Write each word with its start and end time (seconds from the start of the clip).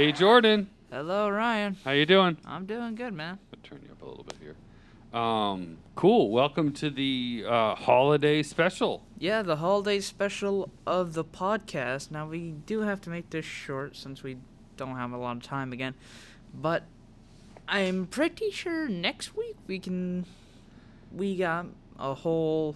Hey 0.00 0.12
Jordan, 0.12 0.70
Hello, 0.90 1.28
Ryan. 1.28 1.76
how 1.84 1.90
you 1.90 2.06
doing? 2.06 2.38
I'm 2.46 2.64
doing 2.64 2.94
good, 2.94 3.12
man. 3.12 3.38
I'll 3.52 3.60
turn 3.62 3.82
you 3.84 3.92
up 3.92 4.00
a 4.00 4.06
little 4.06 4.24
bit 4.24 4.36
here. 4.40 4.56
Um, 5.20 5.76
cool. 5.94 6.30
Welcome 6.30 6.72
to 6.72 6.88
the 6.88 7.44
uh, 7.46 7.74
holiday 7.74 8.42
special. 8.42 9.02
Yeah, 9.18 9.42
the 9.42 9.56
holiday 9.56 10.00
special 10.00 10.70
of 10.86 11.12
the 11.12 11.22
podcast. 11.22 12.10
Now, 12.10 12.26
we 12.26 12.52
do 12.64 12.80
have 12.80 13.02
to 13.02 13.10
make 13.10 13.28
this 13.28 13.44
short 13.44 13.94
since 13.94 14.22
we 14.22 14.38
don't 14.78 14.96
have 14.96 15.12
a 15.12 15.18
lot 15.18 15.36
of 15.36 15.42
time 15.42 15.70
again. 15.70 15.92
But 16.54 16.84
I'm 17.68 18.06
pretty 18.06 18.50
sure 18.50 18.88
next 18.88 19.36
week 19.36 19.56
we 19.66 19.78
can. 19.78 20.24
We 21.14 21.36
got 21.36 21.66
a 21.98 22.14
whole. 22.14 22.74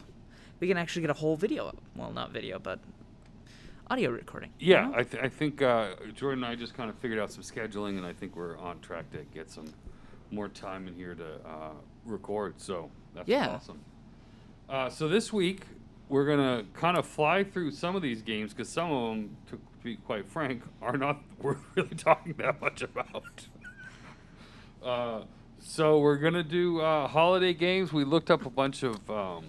We 0.60 0.68
can 0.68 0.76
actually 0.76 1.00
get 1.00 1.10
a 1.10 1.14
whole 1.14 1.38
video 1.38 1.68
up. 1.68 1.78
Well, 1.96 2.12
not 2.12 2.32
video, 2.32 2.58
but 2.58 2.80
audio 3.90 4.10
recording. 4.10 4.50
you 4.58 4.72
Yeah, 4.74 4.86
know? 4.88 4.94
I, 4.96 5.02
th- 5.02 5.22
I 5.22 5.28
think 5.28 5.62
uh, 5.62 5.94
Jordan 6.14 6.44
and 6.44 6.52
I 6.52 6.56
just 6.56 6.74
kind 6.74 6.90
of 6.90 6.96
figured 6.98 7.18
out 7.20 7.30
some 7.30 7.42
scheduling, 7.42 7.96
and 7.98 8.06
I 8.06 8.12
think 8.12 8.36
we're 8.36 8.58
on 8.58 8.80
track 8.80 9.10
to 9.12 9.18
get 9.34 9.50
some 9.50 9.66
more 10.30 10.48
time 10.48 10.88
in 10.88 10.94
here 10.94 11.14
to 11.14 11.24
uh, 11.46 11.70
record. 12.04 12.54
So 12.60 12.90
that's 13.14 13.28
Yeah. 13.28 13.48
awesome. 13.50 13.80
Uh, 14.68 14.88
so 14.88 15.08
this 15.08 15.32
week 15.32 15.62
we're 16.08 16.26
gonna 16.26 16.64
kind 16.74 16.96
of 16.96 17.06
fly 17.06 17.44
through 17.44 17.70
some 17.70 17.96
of 17.96 18.02
these 18.02 18.22
games 18.22 18.52
because 18.52 18.68
some 18.68 18.90
of 18.90 19.10
them, 19.10 19.36
to 19.50 19.58
be 19.82 19.96
quite 19.96 20.26
frank, 20.26 20.62
are 20.82 20.96
not 20.96 21.20
we're 21.42 21.56
really 21.74 21.88
talking 21.96 22.34
that 22.38 22.60
much 22.60 22.82
about. 22.82 23.46
uh, 24.84 25.22
so 25.58 25.98
we're 25.98 26.16
gonna 26.16 26.42
do 26.42 26.80
uh, 26.80 27.06
holiday 27.08 27.52
games. 27.54 27.92
We 27.92 28.04
looked 28.04 28.30
up 28.30 28.44
a 28.46 28.50
bunch 28.50 28.82
of 28.82 29.08
um, 29.10 29.44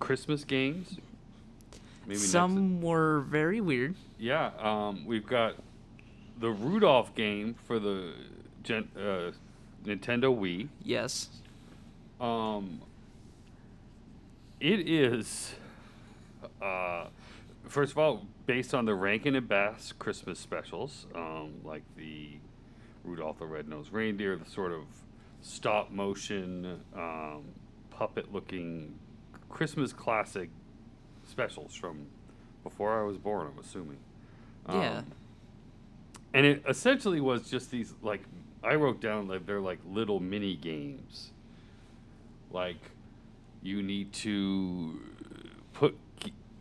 Christmas 0.00 0.44
games. 0.44 0.98
Maybe 2.06 2.18
next- 2.18 2.30
Some 2.30 2.80
were 2.80 3.20
very 3.20 3.60
weird. 3.60 3.94
yeah, 4.18 4.50
um, 4.58 5.04
we've 5.04 5.26
got 5.26 5.54
the 6.38 6.50
Rudolph 6.50 7.14
game 7.14 7.54
for 7.66 7.78
the 7.78 8.14
Gen- 8.62 8.90
uh, 8.96 9.32
Nintendo 9.84 10.34
Wii. 10.36 10.68
Yes. 10.82 11.28
Um, 12.20 12.80
it 14.58 14.80
is, 14.88 15.54
uh, 16.60 17.06
first 17.66 17.92
of 17.92 17.98
all, 17.98 18.26
based 18.46 18.74
on 18.74 18.84
the 18.84 18.94
Rankin 18.94 19.34
and 19.36 19.48
Bass 19.48 19.92
Christmas 19.92 20.38
specials, 20.38 21.06
um, 21.14 21.54
like 21.64 21.82
the 21.96 22.38
Rudolph 23.04 23.38
the 23.38 23.46
Red-Nosed 23.46 23.92
Reindeer, 23.92 24.36
the 24.36 24.44
sort 24.50 24.72
of 24.72 24.82
stop 25.40 25.90
motion, 25.90 26.80
um, 26.94 27.44
puppet 27.90 28.32
looking 28.32 28.98
Christmas 29.48 29.92
classic 29.92 30.50
specials 31.30 31.74
from 31.74 32.06
before 32.62 33.00
I 33.00 33.04
was 33.04 33.16
born, 33.16 33.48
I'm 33.52 33.58
assuming. 33.58 33.98
Yeah. 34.68 34.98
Um, 34.98 35.06
and 36.34 36.46
it 36.46 36.62
essentially 36.68 37.20
was 37.20 37.48
just 37.48 37.70
these 37.70 37.94
like 38.02 38.22
I 38.62 38.74
wrote 38.74 39.00
down 39.00 39.28
like 39.28 39.46
they're 39.46 39.60
like 39.60 39.78
little 39.88 40.20
mini 40.20 40.54
games. 40.56 41.30
Like 42.50 42.76
you 43.62 43.82
need 43.82 44.12
to 44.14 45.00
put 45.72 45.96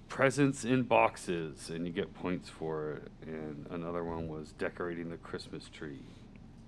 presents 0.07 0.65
in 0.65 0.83
boxes 0.83 1.69
and 1.69 1.85
you 1.85 1.93
get 1.93 2.13
points 2.13 2.49
for 2.49 2.93
it. 2.93 3.11
And 3.27 3.65
another 3.71 4.03
one 4.03 4.27
was 4.27 4.53
decorating 4.57 5.09
the 5.09 5.17
Christmas 5.17 5.69
tree. 5.69 5.99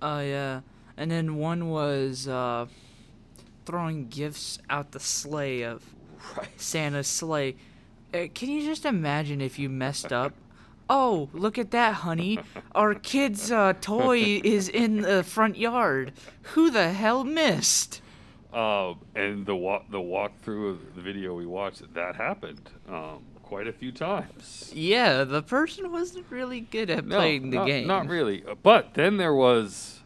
Oh 0.00 0.20
yeah, 0.20 0.60
and 0.96 1.10
then 1.10 1.36
one 1.36 1.70
was 1.70 2.26
uh, 2.28 2.66
throwing 3.66 4.08
gifts 4.08 4.58
out 4.68 4.92
the 4.92 5.00
sleigh 5.00 5.62
of 5.62 5.82
Right. 6.36 6.48
Santa's 6.60 7.08
sleigh. 7.08 7.56
Uh, 8.12 8.26
can 8.34 8.50
you 8.50 8.64
just 8.64 8.84
imagine 8.84 9.40
if 9.40 9.58
you 9.58 9.68
messed 9.68 10.12
up? 10.12 10.34
Oh, 10.90 11.30
look 11.32 11.56
at 11.58 11.70
that, 11.70 11.94
honey! 11.94 12.38
Our 12.74 12.94
kid's 12.94 13.50
uh, 13.50 13.72
toy 13.80 14.40
is 14.44 14.68
in 14.68 15.00
the 15.00 15.22
front 15.22 15.56
yard. 15.56 16.12
Who 16.42 16.70
the 16.70 16.92
hell 16.92 17.24
missed? 17.24 18.02
Um, 18.52 18.98
and 19.14 19.46
the 19.46 19.56
walk 19.56 19.90
the 19.90 19.98
walkthrough 19.98 20.72
of 20.72 20.94
the 20.94 21.00
video 21.00 21.34
we 21.34 21.46
watched 21.46 21.94
that 21.94 22.16
happened 22.16 22.68
um, 22.86 23.22
quite 23.42 23.66
a 23.66 23.72
few 23.72 23.92
times. 23.92 24.70
Yeah, 24.74 25.24
the 25.24 25.42
person 25.42 25.90
wasn't 25.90 26.26
really 26.28 26.60
good 26.60 26.90
at 26.90 27.08
playing 27.08 27.48
the 27.48 27.56
not, 27.56 27.66
game. 27.66 27.86
Not 27.86 28.08
really. 28.08 28.44
Uh, 28.44 28.54
But 28.62 28.92
then 28.92 29.16
there 29.16 29.34
was 29.34 30.00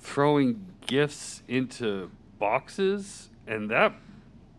throwing 0.00 0.64
gifts 0.86 1.42
into 1.48 2.10
boxes, 2.38 3.28
and 3.46 3.70
that 3.70 3.92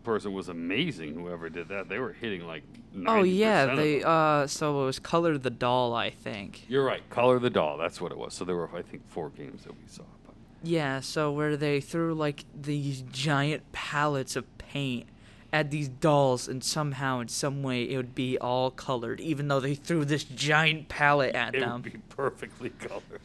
person 0.05 0.33
was 0.33 0.47
amazing. 0.47 1.15
Whoever 1.15 1.49
did 1.49 1.67
that, 1.69 1.89
they 1.89 1.99
were 1.99 2.13
hitting 2.13 2.45
like. 2.47 2.63
90% 2.95 3.03
Oh 3.07 3.23
yeah, 3.23 3.75
they 3.75 4.01
uh, 4.03 4.47
so 4.47 4.83
it 4.83 4.85
was 4.85 4.99
color 4.99 5.37
the 5.37 5.49
doll, 5.49 5.93
I 5.93 6.09
think. 6.11 6.63
You're 6.69 6.85
right. 6.85 7.07
Color 7.09 7.39
the 7.39 7.49
doll. 7.49 7.77
That's 7.77 7.99
what 7.99 8.11
it 8.13 8.17
was. 8.17 8.33
So 8.33 8.45
there 8.45 8.55
were, 8.55 8.69
I 8.73 8.81
think, 8.83 9.05
four 9.09 9.29
games 9.31 9.63
that 9.63 9.73
we 9.73 9.87
saw. 9.87 10.03
But 10.25 10.35
Yeah, 10.63 11.01
so 11.01 11.31
where 11.31 11.57
they 11.57 11.81
threw 11.81 12.13
like 12.13 12.45
these 12.59 13.01
giant 13.01 13.69
pallets 13.73 14.37
of 14.37 14.45
paint 14.57 15.07
at 15.51 15.71
these 15.71 15.87
dolls, 15.89 16.47
and 16.47 16.63
somehow, 16.63 17.19
in 17.19 17.27
some 17.29 17.63
way, 17.63 17.83
it 17.89 17.95
would 17.97 18.15
be 18.15 18.37
all 18.37 18.71
colored, 18.71 19.19
even 19.21 19.47
though 19.47 19.59
they 19.59 19.75
threw 19.75 20.03
this 20.05 20.23
giant 20.23 20.87
palette 20.89 21.33
at 21.35 21.55
it 21.55 21.59
them 21.61 21.69
It 21.69 21.73
would 21.73 21.83
be 21.93 21.99
perfectly 22.09 22.69
colored. 22.71 23.21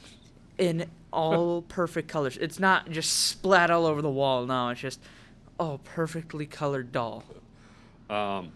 in 0.58 0.86
all 1.12 1.62
perfect 1.62 2.08
colors. 2.08 2.36
It's 2.36 2.58
not 2.60 2.90
just 2.90 3.12
splat 3.12 3.70
all 3.70 3.86
over 3.86 4.00
the 4.02 4.10
wall. 4.10 4.46
No, 4.46 4.69
it's 4.69 4.80
just 4.80 5.00
oh, 5.60 5.78
perfectly 5.84 6.47
colored 6.47 6.91
doll. 6.91 7.22
Um, 8.09 8.50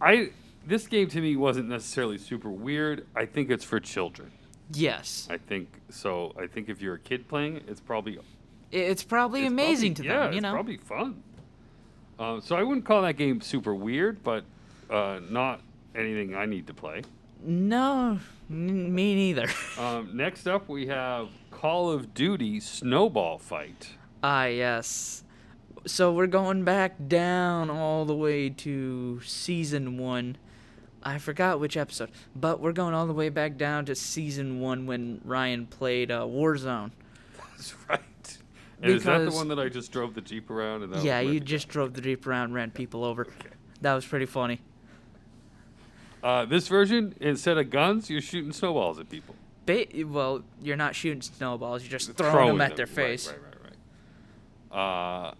I 0.00 0.30
this 0.66 0.86
game 0.86 1.08
to 1.08 1.20
me 1.20 1.36
wasn't 1.36 1.68
necessarily 1.68 2.18
super 2.18 2.50
weird. 2.50 3.06
I 3.16 3.24
think 3.26 3.50
it's 3.50 3.64
for 3.64 3.80
children. 3.80 4.30
Yes, 4.74 5.26
I 5.30 5.38
think 5.38 5.68
so. 5.90 6.34
I 6.38 6.46
think 6.46 6.68
if 6.68 6.80
you're 6.82 6.94
a 6.94 6.98
kid 6.98 7.28
playing 7.28 7.60
it's 7.68 7.80
probably 7.80 8.18
it's 8.70 9.02
probably 9.02 9.42
it's 9.44 9.50
amazing 9.52 9.94
probably- 9.94 10.08
to 10.08 10.14
yeah, 10.14 10.20
them. 10.24 10.32
You 10.32 10.38
it's 10.38 10.42
know, 10.42 10.52
probably 10.52 10.76
fun. 10.76 11.22
Um, 12.18 12.40
so 12.40 12.56
I 12.56 12.62
wouldn't 12.62 12.84
call 12.86 13.02
that 13.02 13.14
game 13.16 13.40
super 13.40 13.74
weird, 13.74 14.22
but 14.22 14.44
uh, 14.90 15.20
not 15.30 15.60
anything 15.94 16.34
I 16.34 16.46
need 16.46 16.66
to 16.68 16.74
play. 16.74 17.02
no, 17.42 18.18
n- 18.50 18.94
me 18.94 19.14
neither. 19.14 19.48
Um, 19.78 20.10
next 20.16 20.46
up, 20.46 20.68
we 20.68 20.86
have 20.86 21.28
Call 21.50 21.90
of 21.90 22.12
Duty 22.14 22.60
Snowball 22.60 23.38
Fight. 23.38 23.88
Ah, 24.22 24.44
yes. 24.44 25.24
So 25.84 26.12
we're 26.12 26.28
going 26.28 26.64
back 26.64 26.94
down 27.08 27.70
all 27.70 28.04
the 28.04 28.14
way 28.14 28.50
to 28.50 29.20
season 29.22 29.98
one. 29.98 30.36
I 31.02 31.18
forgot 31.18 31.58
which 31.58 31.76
episode, 31.76 32.10
but 32.36 32.60
we're 32.60 32.72
going 32.72 32.94
all 32.94 33.08
the 33.08 33.12
way 33.12 33.28
back 33.28 33.56
down 33.56 33.86
to 33.86 33.94
season 33.96 34.60
one 34.60 34.86
when 34.86 35.20
Ryan 35.24 35.66
played 35.66 36.12
uh, 36.12 36.20
Warzone. 36.20 36.92
That's 37.50 37.74
right. 37.88 38.38
And 38.80 38.92
is 38.92 39.04
that 39.04 39.18
the 39.18 39.30
one 39.32 39.48
that 39.48 39.58
I 39.58 39.68
just 39.68 39.90
drove 39.92 40.14
the 40.14 40.20
jeep 40.20 40.50
around? 40.50 40.82
And 40.82 40.92
that 40.92 41.04
yeah, 41.04 41.20
you 41.20 41.40
just 41.40 41.68
drove 41.68 41.94
the 41.94 42.00
Jeep 42.00 42.26
around, 42.26 42.46
and 42.46 42.54
ran 42.54 42.70
people 42.70 43.04
over. 43.04 43.22
Okay. 43.22 43.50
That 43.80 43.94
was 43.94 44.04
pretty 44.04 44.26
funny. 44.26 44.60
Uh, 46.22 46.44
this 46.44 46.68
version, 46.68 47.14
instead 47.20 47.58
of 47.58 47.70
guns, 47.70 48.08
you're 48.10 48.20
shooting 48.20 48.52
snowballs 48.52 48.98
at 48.98 49.08
people. 49.08 49.34
Ba- 49.66 49.86
well, 50.06 50.42
you're 50.60 50.76
not 50.76 50.94
shooting 50.94 51.22
snowballs; 51.22 51.82
you're 51.82 51.90
just 51.90 52.12
throwing, 52.14 52.48
them 52.48 52.60
at 52.60 52.76
their 52.76 52.86
Right, 52.86 52.94
face. 52.94 53.28
Right, 53.28 53.38
right, 53.42 53.56
right. 54.72 55.28
Uh, 55.28 55.34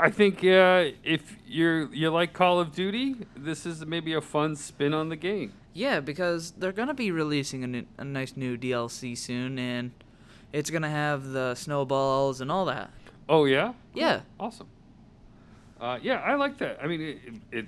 I 0.00 0.10
think 0.10 0.38
uh, 0.44 0.90
if 1.02 1.36
you're 1.46 1.92
you 1.92 2.08
like 2.10 2.32
Call 2.32 2.60
of 2.60 2.72
Duty, 2.72 3.16
this 3.36 3.66
is 3.66 3.84
maybe 3.84 4.14
a 4.14 4.20
fun 4.20 4.54
spin 4.54 4.94
on 4.94 5.08
the 5.08 5.16
game. 5.16 5.52
Yeah, 5.74 5.98
because 6.00 6.52
they're 6.52 6.72
gonna 6.72 6.94
be 6.94 7.10
releasing 7.10 7.64
a, 7.64 7.66
new, 7.66 7.84
a 7.98 8.04
nice 8.04 8.36
new 8.36 8.56
DLC 8.56 9.18
soon, 9.18 9.58
and 9.58 9.90
it's 10.52 10.70
gonna 10.70 10.88
have 10.88 11.24
the 11.24 11.54
snowballs 11.56 12.40
and 12.40 12.50
all 12.50 12.64
that. 12.66 12.90
Oh 13.28 13.44
yeah, 13.44 13.72
Yeah. 13.92 14.20
awesome. 14.38 14.68
Uh, 15.80 15.98
yeah, 16.02 16.20
I 16.20 16.34
like 16.36 16.58
that. 16.58 16.78
I 16.82 16.86
mean, 16.86 17.00
it, 17.00 17.18
it, 17.52 17.66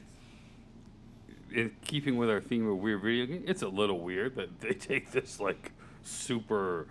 in 1.53 1.73
keeping 1.85 2.17
with 2.17 2.31
our 2.31 2.41
theme 2.41 2.67
of 2.69 2.79
weird 2.79 3.03
video 3.03 3.27
game, 3.27 3.45
it's 3.47 3.63
a 3.63 3.69
little 3.69 4.01
weird 4.01 4.37
that 4.37 4.61
they 4.61 4.73
take 4.75 5.11
this 5.11 5.41
like 5.41 5.73
super 6.03 6.87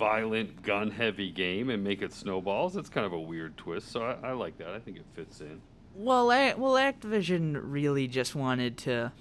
violent, 0.00 0.62
gun-heavy 0.62 1.30
game 1.30 1.68
and 1.68 1.84
make 1.84 2.00
it 2.00 2.10
snowballs. 2.12 2.74
It's 2.74 2.88
kind 2.88 3.04
of 3.04 3.12
a 3.12 3.20
weird 3.20 3.54
twist, 3.58 3.92
so 3.92 4.02
I, 4.02 4.30
I 4.30 4.32
like 4.32 4.56
that. 4.56 4.70
I 4.70 4.78
think 4.78 4.96
it 4.96 5.04
fits 5.14 5.40
in. 5.42 5.60
Well, 5.94 6.32
A- 6.32 6.54
well, 6.54 6.72
Activision 6.72 7.60
really 7.62 8.08
just 8.08 8.34
wanted 8.34 8.78
to, 8.78 9.12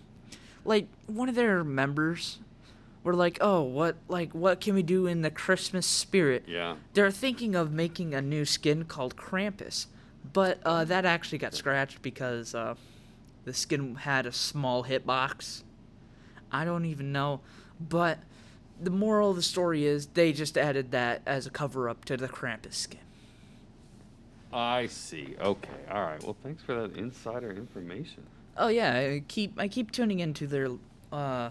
like, 0.63 0.87
one 1.05 1.27
of 1.27 1.35
their 1.35 1.65
members 1.65 2.39
were 3.03 3.13
like, 3.13 3.37
"Oh, 3.41 3.61
what, 3.61 3.97
like, 4.07 4.33
what 4.33 4.61
can 4.61 4.73
we 4.73 4.81
do 4.83 5.05
in 5.05 5.21
the 5.21 5.29
Christmas 5.29 5.85
spirit?" 5.85 6.45
Yeah. 6.47 6.75
They're 6.93 7.11
thinking 7.11 7.55
of 7.55 7.73
making 7.73 8.13
a 8.13 8.21
new 8.21 8.45
skin 8.45 8.85
called 8.85 9.17
Krampus, 9.17 9.87
but 10.31 10.59
uh, 10.63 10.85
that 10.85 11.05
actually 11.05 11.39
got 11.39 11.53
scratched 11.53 12.01
because 12.01 12.55
uh, 12.55 12.75
the 13.43 13.53
skin 13.53 13.95
had 13.95 14.25
a 14.25 14.31
small 14.31 14.85
hitbox. 14.85 15.63
I 16.51 16.63
don't 16.63 16.85
even 16.85 17.11
know, 17.11 17.41
but 17.79 18.19
the 18.81 18.89
moral 18.89 19.31
of 19.31 19.35
the 19.35 19.41
story 19.41 19.85
is 19.85 20.07
they 20.07 20.31
just 20.33 20.57
added 20.57 20.91
that 20.91 21.21
as 21.25 21.45
a 21.45 21.49
cover 21.49 21.89
up 21.89 22.05
to 22.05 22.17
the 22.17 22.27
Krampus 22.27 22.73
skin. 22.73 22.99
I 24.51 24.87
see. 24.87 25.35
Okay. 25.39 25.69
All 25.91 26.01
right. 26.03 26.23
Well, 26.23 26.35
thanks 26.41 26.63
for 26.63 26.73
that 26.75 26.95
insider 26.97 27.51
information. 27.51 28.23
Oh 28.57 28.67
yeah, 28.67 28.93
I 28.97 29.23
keep 29.27 29.59
I 29.59 29.67
keep 29.67 29.91
tuning 29.91 30.19
into 30.19 30.47
their 30.47 30.69
uh 31.11 31.49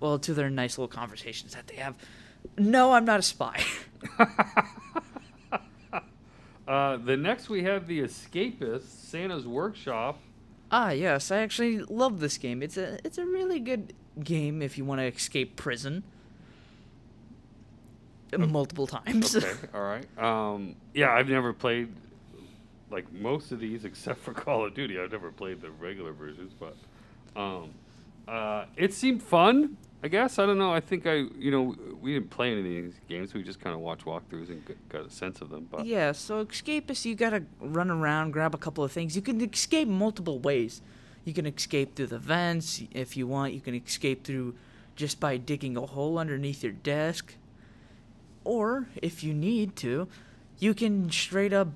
well, 0.00 0.18
to 0.18 0.34
their 0.34 0.50
nice 0.50 0.78
little 0.78 0.88
conversations 0.88 1.54
that 1.54 1.66
they 1.66 1.76
have. 1.76 1.96
No, 2.58 2.92
I'm 2.92 3.04
not 3.04 3.20
a 3.20 3.22
spy. 3.22 3.62
Uh, 6.66 6.96
the 6.96 7.16
next 7.16 7.48
we 7.48 7.64
have 7.64 7.88
the 7.88 8.00
Escapist, 8.00 8.84
Santa's 8.84 9.46
Workshop. 9.46 10.20
ah, 10.70 10.90
yes, 10.90 11.30
I 11.32 11.38
actually 11.38 11.80
love 11.80 12.20
this 12.20 12.38
game. 12.38 12.62
It's 12.62 12.76
a 12.76 12.98
it's 13.04 13.18
a 13.18 13.26
really 13.26 13.58
good 13.58 13.92
game 14.22 14.62
if 14.62 14.78
you 14.78 14.84
want 14.84 15.00
to 15.00 15.06
escape 15.06 15.56
prison. 15.56 16.04
Multiple 18.38 18.86
times. 18.86 19.36
Okay, 19.36 19.52
all 19.74 19.82
right. 19.82 20.18
Um, 20.18 20.74
yeah, 20.94 21.12
I've 21.12 21.28
never 21.28 21.52
played 21.52 21.92
like 22.90 23.10
most 23.12 23.52
of 23.52 23.60
these 23.60 23.84
except 23.86 24.20
for 24.20 24.32
Call 24.32 24.64
of 24.66 24.74
Duty. 24.74 24.98
I've 24.98 25.12
never 25.12 25.30
played 25.30 25.60
the 25.60 25.70
regular 25.70 26.12
versions, 26.12 26.52
but 26.58 26.76
um, 27.36 27.70
uh, 28.28 28.66
it 28.76 28.94
seemed 28.94 29.22
fun. 29.22 29.76
I 30.04 30.08
guess 30.08 30.40
I 30.40 30.46
don't 30.46 30.58
know. 30.58 30.72
I 30.72 30.80
think 30.80 31.06
I, 31.06 31.26
you 31.38 31.50
know, 31.52 31.76
we 32.00 32.14
didn't 32.14 32.30
play 32.30 32.50
any 32.50 32.58
of 32.58 32.64
these 32.64 33.00
games. 33.08 33.34
We 33.34 33.42
just 33.44 33.60
kind 33.60 33.72
of 33.72 33.80
watched 33.80 34.04
walkthroughs 34.04 34.48
and 34.48 34.60
got 34.88 35.06
a 35.06 35.10
sense 35.10 35.40
of 35.40 35.50
them. 35.50 35.68
But 35.70 35.86
Yeah, 35.86 36.10
so 36.10 36.44
escapists, 36.44 37.04
you 37.04 37.14
gotta 37.14 37.44
run 37.60 37.88
around, 37.88 38.32
grab 38.32 38.52
a 38.54 38.58
couple 38.58 38.82
of 38.82 38.90
things. 38.90 39.14
You 39.14 39.22
can 39.22 39.40
escape 39.40 39.86
multiple 39.86 40.40
ways. 40.40 40.82
You 41.24 41.32
can 41.32 41.46
escape 41.46 41.94
through 41.94 42.08
the 42.08 42.18
vents 42.18 42.82
if 42.90 43.16
you 43.16 43.28
want. 43.28 43.52
You 43.52 43.60
can 43.60 43.76
escape 43.76 44.24
through 44.24 44.56
just 44.96 45.20
by 45.20 45.36
digging 45.36 45.76
a 45.76 45.86
hole 45.86 46.18
underneath 46.18 46.64
your 46.64 46.72
desk. 46.72 47.36
Or, 48.44 48.88
if 49.00 49.22
you 49.22 49.34
need 49.34 49.76
to, 49.76 50.08
you 50.58 50.74
can 50.74 51.10
straight 51.10 51.52
up 51.52 51.68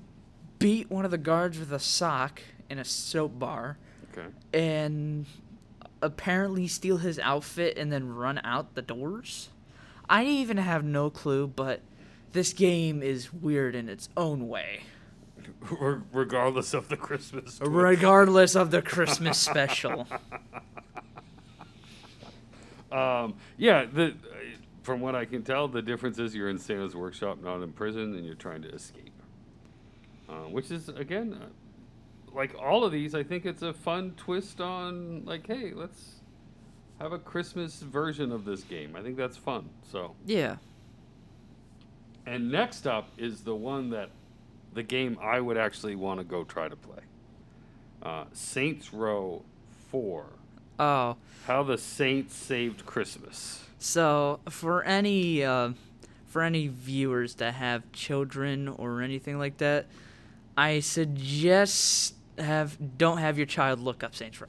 beat 0.59 0.89
one 0.89 1.05
of 1.05 1.11
the 1.11 1.17
guards 1.17 1.59
with 1.59 1.71
a 1.71 1.79
sock 1.79 2.41
in 2.69 2.79
a 2.79 2.85
soap 2.85 3.37
bar 3.37 3.77
okay, 4.11 4.27
and 4.53 5.25
apparently 6.01 6.67
steal 6.67 6.97
his 6.97 7.19
outfit 7.19 7.77
and 7.77 7.91
then 7.91 8.07
run 8.15 8.39
out 8.43 8.75
the 8.75 8.81
doors. 8.81 9.49
I 10.09 10.25
even 10.25 10.57
have 10.57 10.83
no 10.83 11.09
clue, 11.09 11.47
but 11.47 11.81
this 12.31 12.53
game 12.53 13.03
is 13.03 13.33
weird 13.33 13.75
in 13.75 13.89
its 13.89 14.09
own 14.15 14.47
way. 14.47 14.81
Regardless 16.11 16.73
of 16.73 16.87
the 16.89 16.97
Christmas. 16.97 17.57
twist. 17.57 17.71
Regardless 17.71 18.55
of 18.55 18.71
the 18.71 18.81
Christmas 18.81 19.37
special. 19.37 20.07
Um, 22.89 23.35
yeah, 23.57 23.83
the 23.83 24.15
from 24.87 25.01
what 25.01 25.15
I 25.15 25.25
can 25.25 25.43
tell, 25.43 25.67
the 25.67 25.81
difference 25.81 26.17
is 26.17 26.33
you're 26.33 26.47
in 26.47 26.57
Santa's 26.57 26.95
workshop, 26.95 27.43
not 27.43 27.61
in 27.61 27.73
prison, 27.73 28.15
and 28.15 28.25
you're 28.25 28.35
trying 28.35 28.61
to 28.61 28.69
escape. 28.69 29.11
Uh, 30.29 30.43
which 30.49 30.71
is 30.71 30.87
again, 30.87 31.37
uh, 31.41 32.33
like 32.33 32.55
all 32.57 32.85
of 32.85 32.93
these, 32.93 33.13
I 33.13 33.21
think 33.21 33.45
it's 33.45 33.63
a 33.63 33.73
fun 33.73 34.13
twist 34.15 34.61
on 34.61 35.25
like, 35.25 35.45
hey, 35.45 35.73
let's 35.75 36.21
have 37.01 37.11
a 37.11 37.19
Christmas 37.19 37.81
version 37.81 38.31
of 38.31 38.45
this 38.45 38.63
game. 38.63 38.95
I 38.95 39.01
think 39.01 39.17
that's 39.17 39.35
fun. 39.35 39.67
So, 39.91 40.15
Yeah. 40.25 40.55
and 42.25 42.49
next 42.49 42.87
up 42.87 43.09
is 43.17 43.41
the 43.41 43.55
one 43.55 43.89
that 43.89 44.09
the 44.73 44.83
game 44.83 45.17
I 45.21 45.41
would 45.41 45.57
actually 45.57 45.95
want 45.95 46.21
to 46.21 46.23
go 46.23 46.45
try 46.45 46.69
to 46.69 46.75
play. 46.77 47.01
Uh, 48.01 48.23
Saints 48.31 48.93
Row 48.93 49.43
Four. 49.91 50.27
Oh, 50.79 51.17
How 51.45 51.63
the 51.63 51.77
Saints 51.77 52.33
Saved 52.35 52.85
Christmas. 52.85 53.66
So 53.79 54.39
for 54.49 54.83
any 54.83 55.43
uh, 55.43 55.71
for 56.25 56.41
any 56.41 56.67
viewers 56.67 57.35
that 57.35 57.55
have 57.55 57.91
children 57.91 58.67
or 58.67 59.01
anything 59.01 59.37
like 59.39 59.57
that, 59.57 59.87
I 60.55 60.79
suggest 60.79 62.15
have 62.37 62.77
don't 62.97 63.17
have 63.17 63.37
your 63.37 63.47
child 63.47 63.79
look 63.79 64.03
up 64.03 64.15
Saints 64.15 64.39
Row. 64.41 64.47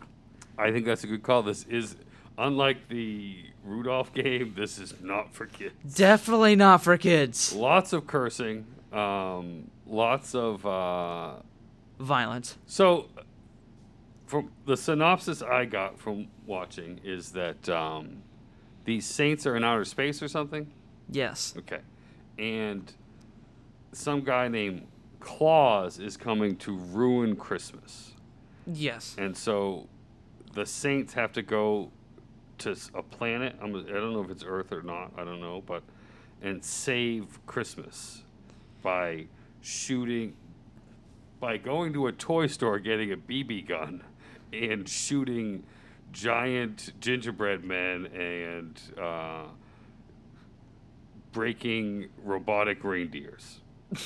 I 0.58 0.72
think 0.72 0.86
that's 0.86 1.04
a 1.04 1.06
good 1.06 1.22
call. 1.22 1.42
This 1.42 1.64
is 1.68 1.96
unlike 2.36 2.88
the 2.88 3.44
Rudolph 3.64 4.12
game. 4.14 4.54
This 4.56 4.78
is 4.78 4.94
not 5.00 5.34
for 5.34 5.46
kids. 5.46 5.94
Definitely 5.94 6.56
not 6.56 6.82
for 6.82 6.96
kids. 6.96 7.54
Lots 7.54 7.92
of 7.92 8.06
cursing. 8.06 8.66
Um, 8.92 9.70
lots 9.86 10.34
of. 10.34 10.64
Uh, 10.64 11.36
Violence. 12.00 12.56
so, 12.66 13.06
from 14.26 14.52
the 14.66 14.76
synopsis 14.76 15.42
I 15.42 15.64
got 15.64 15.98
from 15.98 16.28
watching 16.46 17.00
is 17.02 17.32
that 17.32 17.68
um, 17.68 18.22
these 18.88 19.04
saints 19.04 19.46
are 19.46 19.54
in 19.54 19.62
outer 19.62 19.84
space 19.84 20.22
or 20.22 20.28
something. 20.28 20.66
Yes. 21.10 21.54
Okay, 21.58 21.80
and 22.38 22.90
some 23.92 24.22
guy 24.22 24.48
named 24.48 24.86
Claus 25.20 25.98
is 25.98 26.16
coming 26.16 26.56
to 26.56 26.74
ruin 26.74 27.36
Christmas. 27.36 28.12
Yes. 28.70 29.16
and 29.18 29.34
so 29.34 29.86
the 30.52 30.66
saints 30.66 31.14
have 31.14 31.32
to 31.32 31.42
go 31.42 31.90
to 32.58 32.76
a 32.94 33.02
planet. 33.02 33.56
I'm, 33.62 33.74
I 33.74 33.92
don't 33.92 34.12
know 34.12 34.22
if 34.22 34.30
it's 34.30 34.44
Earth 34.46 34.72
or 34.72 34.82
not. 34.82 35.12
I 35.16 35.24
don't 35.24 35.40
know, 35.40 35.62
but 35.66 35.82
and 36.42 36.64
save 36.64 37.38
Christmas 37.46 38.22
by 38.82 39.26
shooting 39.60 40.34
by 41.40 41.58
going 41.58 41.92
to 41.92 42.06
a 42.06 42.12
toy 42.12 42.46
store, 42.46 42.78
getting 42.78 43.12
a 43.12 43.16
BB 43.16 43.68
gun, 43.68 44.02
and 44.52 44.88
shooting 44.88 45.62
giant 46.12 46.92
gingerbread 47.00 47.64
men 47.64 48.06
and 48.06 48.80
uh, 49.00 49.44
breaking 51.32 52.08
robotic 52.24 52.82
reindeers 52.84 53.60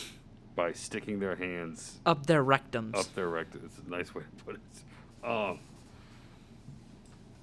by 0.56 0.72
sticking 0.72 1.20
their 1.20 1.36
hands 1.36 2.00
Up 2.04 2.26
their 2.26 2.44
rectums. 2.44 2.94
up 2.96 3.14
their 3.14 3.28
rectum. 3.28 3.62
It's 3.64 3.78
a 3.86 3.90
nice 3.90 4.14
way 4.14 4.22
to 4.22 4.44
put 4.44 4.56
it. 4.56 5.28
Um, 5.28 5.60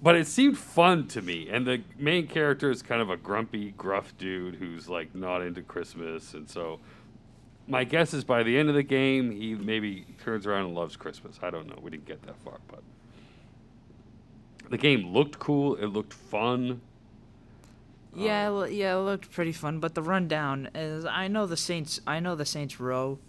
but 0.01 0.15
it 0.15 0.27
seemed 0.27 0.57
fun 0.57 1.07
to 1.09 1.21
me, 1.21 1.50
and 1.50 1.65
the 1.67 1.81
main 1.97 2.27
character 2.27 2.69
is 2.71 2.81
kind 2.81 3.01
of 3.01 3.09
a 3.09 3.18
grumpy, 3.18 3.71
gruff 3.71 4.18
dude 4.18 4.56
who's 4.56 4.87
like 4.87 5.13
not 5.16 5.42
into 5.42 5.61
Christmas, 5.61 6.33
and 6.33 6.49
so 6.49 6.80
my 7.68 7.83
guess 7.83 8.13
is 8.13 8.23
by 8.23 8.42
the 8.44 8.57
end 8.57 8.69
of 8.69 8.75
the 8.75 8.83
game 8.83 9.30
he 9.31 9.56
maybe 9.56 10.06
turns 10.23 10.47
around 10.47 10.66
and 10.66 10.75
loves 10.75 10.95
Christmas. 10.95 11.37
I 11.44 11.49
don't 11.49 11.68
know. 11.68 11.78
We 11.81 11.92
didn't 11.92 12.06
get 12.06 12.21
that 12.23 12.37
far, 12.37 12.59
but 12.68 12.81
the 14.69 14.78
game 14.78 15.14
looked 15.14 15.40
cool. 15.40 15.76
It 15.76 15.88
looked 15.88 16.14
fun. 16.14 16.81
Yeah, 18.16 18.64
it 18.64 18.71
yeah, 18.73 18.95
it 18.95 18.99
looked 19.02 19.31
pretty 19.31 19.52
fun. 19.52 19.80
But 19.80 19.95
the 19.95 20.02
rundown 20.02 20.69
is, 20.73 21.06
I 21.06 21.28
know 21.28 21.45
the 21.45 21.57
Saints, 21.57 22.02
I 22.07 22.19
know 22.19 22.35
the 22.35 22.45
Saints 22.45 22.80
Row, 22.80 23.19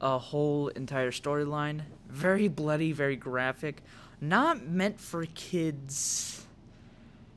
a 0.00 0.18
whole 0.18 0.68
entire 0.68 1.10
storyline, 1.10 1.82
very 2.08 2.48
bloody, 2.48 2.92
very 2.92 3.16
graphic, 3.16 3.82
not 4.20 4.66
meant 4.66 5.00
for 5.00 5.24
kids 5.26 6.46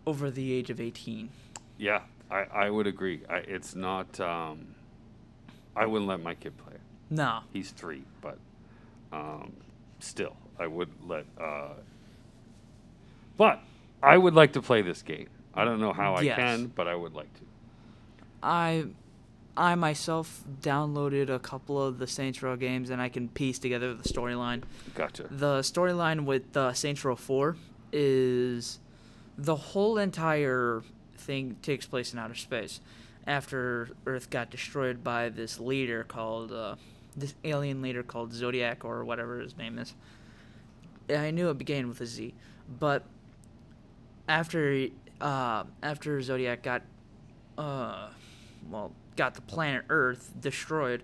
over 0.06 0.30
the 0.30 0.52
age 0.52 0.70
of 0.70 0.82
eighteen. 0.82 1.30
Yeah, 1.78 2.02
I, 2.30 2.46
I 2.54 2.70
would 2.70 2.88
agree. 2.88 3.22
I, 3.30 3.38
it's 3.38 3.76
not. 3.76 4.20
Um, 4.20 4.76
I 5.76 5.86
wouldn't 5.86 6.08
let 6.08 6.22
my 6.22 6.36
kid 6.36 6.56
play 6.58 6.74
it. 6.74 6.82
No, 7.10 7.40
He's 7.52 7.72
three, 7.72 8.04
but 8.22 8.38
um, 9.12 9.54
still, 10.00 10.36
I 10.60 10.68
would 10.68 10.90
let. 11.08 11.26
Uh, 11.40 11.70
but 13.38 13.60
I 14.02 14.18
would 14.18 14.34
like 14.36 14.54
to 14.54 14.62
play 14.62 14.82
this 14.82 15.02
game. 15.02 15.28
I 15.54 15.66
don't 15.66 15.80
know 15.80 15.94
how 15.94 16.16
I 16.16 16.22
Yes. 16.22 16.36
can, 16.38 16.68
but 16.68 16.88
I 16.88 16.96
would 16.96 17.13
like 17.13 17.32
to. 17.36 17.42
I, 18.42 18.86
I 19.56 19.75
myself 19.75 20.42
downloaded 20.62 21.30
a 21.30 21.40
couple 21.40 21.82
of 21.82 22.00
the 22.00 22.08
Saints 22.08 22.42
Row 22.42 22.56
games, 22.56 22.90
and 22.90 23.02
I 23.02 23.10
can 23.10 23.30
piece 23.30 23.60
together 23.60 23.94
the 23.94 24.04
storyline. 24.08 24.63
Gotcha. 24.96 25.28
The 25.30 25.60
storyline 25.60 26.25
with 26.25 26.56
uh, 26.58 26.74
Saints 26.74 27.06
Row 27.06 27.16
4 27.16 27.56
is 27.92 28.80
the 29.38 29.56
whole 29.56 29.98
entire 29.98 30.84
thing 31.18 31.56
takes 31.62 31.86
place 31.86 32.12
in 32.13 32.20
outer 32.20 32.36
space 32.36 32.82
after 33.25 33.90
Earth 34.06 34.30
got 34.30 34.50
destroyed 34.50 35.04
by 35.04 35.30
this 35.30 35.60
leader 35.60 36.04
called 36.04 36.52
uh, 36.52 36.75
this 37.16 37.34
alien 37.46 37.82
leader 37.82 38.04
called 38.04 38.34
Zodiac 38.34 38.84
or 38.84 39.06
whatever 39.06 39.40
his 39.40 39.56
name 39.56 39.78
is. 39.80 39.94
I 41.10 41.32
knew 41.32 41.50
it 41.50 41.58
began 41.58 41.88
with 41.88 42.02
a 42.02 42.06
Z, 42.06 42.34
but 42.80 43.04
after 44.27 44.88
uh, 45.22 45.63
after 45.82 46.22
Zodiac 46.22 46.63
got 46.63 46.82
uh, 47.58 48.10
well 48.70 48.92
got 49.15 49.36
the 49.36 49.42
planet 49.42 49.86
Earth 49.89 50.32
destroyed, 50.39 51.03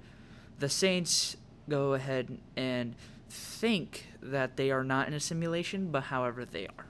the 0.60 0.70
Saints 0.70 1.38
go 1.70 1.94
ahead 1.94 2.38
and 2.56 2.96
think 3.30 4.08
that 4.22 4.58
they 4.58 4.72
are 4.72 4.84
not 4.84 5.08
in 5.08 5.14
a 5.14 5.20
simulation, 5.20 5.92
but 5.92 6.04
however 6.04 6.44
they 6.46 6.66
are. 6.68 6.86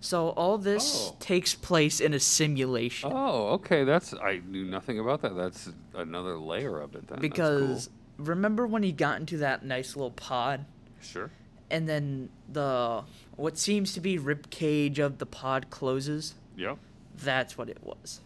So 0.00 0.30
all 0.30 0.58
this 0.58 1.08
Oh. 1.10 1.16
takes 1.18 1.54
place 1.54 2.00
in 2.00 2.14
a 2.14 2.20
simulation 2.20 3.10
Oh, 3.12 3.48
okay. 3.54 3.82
That's 3.84 4.14
I 4.14 4.40
knew 4.46 4.64
nothing 4.64 4.98
about 5.00 5.22
that. 5.22 5.34
That's 5.36 5.70
another 5.94 6.38
layer 6.38 6.80
of 6.80 6.94
it. 6.94 7.08
Then. 7.08 7.20
Because 7.20 7.90
remember 8.16 8.66
when 8.66 8.82
he 8.84 8.92
got 8.92 9.18
into 9.20 9.38
that 9.38 9.64
nice 9.64 9.96
little 9.96 10.10
pod 10.12 10.64
sure. 11.00 11.30
And 11.70 11.88
then 11.88 12.28
the 12.50 13.04
what 13.36 13.58
seems 13.58 13.92
to 13.94 14.00
be 14.00 14.18
rib 14.18 14.50
cage 14.50 14.98
of 14.98 15.18
the 15.18 15.26
pod 15.26 15.70
closes? 15.70 16.34
Yep. 16.56 16.78
That's 17.16 17.58
what 17.58 17.68
it 17.68 17.78
was. 17.82 18.20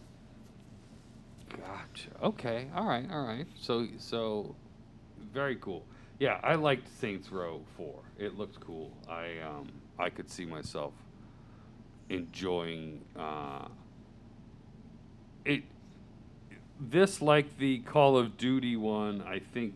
Gotcha. 1.49 2.09
Okay. 2.21 2.67
All 2.75 2.85
right. 2.85 3.05
All 3.11 3.25
right. 3.25 3.45
So 3.59 3.87
so 3.97 4.55
very 5.33 5.55
cool. 5.57 5.83
Yeah, 6.19 6.39
I 6.43 6.55
liked 6.55 6.87
Saints 6.99 7.31
Row 7.31 7.61
4. 7.77 7.93
It 8.19 8.37
looked 8.37 8.59
cool. 8.59 8.91
I 9.09 9.39
um 9.45 9.71
I 9.99 10.09
could 10.09 10.29
see 10.29 10.45
myself 10.45 10.93
enjoying 12.09 13.01
uh 13.17 13.67
it 15.45 15.63
this 16.79 17.21
like 17.21 17.57
the 17.57 17.79
Call 17.79 18.17
of 18.17 18.37
Duty 18.37 18.75
one, 18.75 19.21
I 19.21 19.39
think 19.39 19.75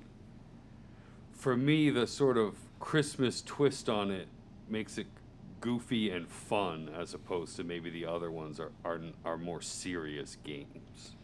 for 1.34 1.56
me 1.56 1.90
the 1.90 2.08
sort 2.08 2.38
of 2.38 2.56
Christmas 2.80 3.42
twist 3.42 3.90
on 3.90 4.12
it 4.12 4.28
makes 4.70 4.98
it 4.98 5.08
goofy 5.62 6.12
and 6.12 6.28
fun 6.30 6.90
as 6.98 7.14
opposed 7.14 7.56
to 7.56 7.64
maybe 7.64 7.90
the 7.90 8.06
other 8.06 8.30
ones 8.32 8.60
are 8.60 8.72
are, 8.86 9.00
are 9.26 9.38
more 9.38 9.62
serious 9.62 10.38
games. 10.44 11.16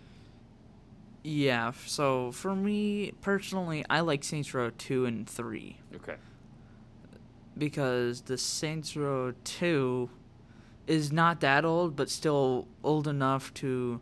Yeah, 1.24 1.72
so 1.86 2.31
for 2.33 2.53
me 2.55 3.13
personally, 3.22 3.86
I 3.89 4.01
like 4.01 4.24
Saints 4.25 4.53
Row 4.53 4.72
2 4.72 5.05
and 5.05 5.29
3 5.29 5.77
Okay. 5.95 6.15
because 7.57 8.22
the 8.22 8.38
Saints 8.38 8.98
Row 8.98 9.33
2 9.45 10.10
is 10.88 11.13
not 11.13 11.39
that 11.39 11.63
old, 11.63 11.95
but 11.95 12.10
still 12.10 12.67
old 12.83 13.07
enough 13.07 13.53
to 13.55 14.01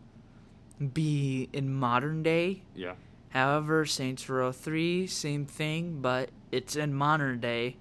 be 0.93 1.47
in 1.53 1.71
modern 1.71 2.23
day. 2.23 2.63
Yeah. 2.73 2.93
However, 3.29 3.85
Saints 3.85 4.27
Row 4.27 4.51
3, 4.51 5.05
same 5.05 5.45
thing, 5.45 6.01
but 6.01 6.31
it's 6.51 6.75
in 6.75 6.93
modern 6.93 7.39
day 7.39 7.77